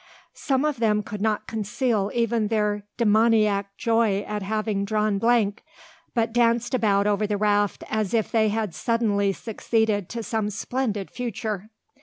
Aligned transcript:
Some 0.33 0.65
of 0.65 0.79
them 0.79 1.03
could 1.03 1.21
not 1.21 1.45
conceal 1.45 2.09
even 2.15 2.47
their 2.47 2.85
demoniac 2.97 3.77
joy 3.77 4.21
at 4.21 4.41
having 4.41 4.83
drawn 4.83 5.19
blank, 5.19 5.63
but 6.15 6.33
danced 6.33 6.73
about 6.73 7.05
over 7.05 7.27
the 7.27 7.37
raft 7.37 7.83
as 7.87 8.11
if 8.11 8.31
they 8.31 8.49
had 8.49 8.73
suddenly 8.73 9.31
succeeded 9.31 10.09
to 10.09 10.23
some 10.23 10.49
splendid 10.49 11.11
fortune. 11.11 11.69